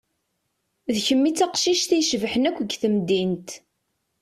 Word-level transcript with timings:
D 0.93 0.95
kemm 1.05 1.23
i 1.29 1.31
d 1.31 1.35
taqcict 1.37 1.89
i 1.95 1.97
icebḥen 2.01 2.47
akk 2.49 2.59
g 2.71 2.73
temdint. 2.81 3.49